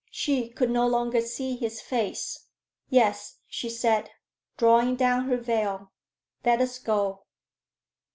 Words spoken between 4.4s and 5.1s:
drawing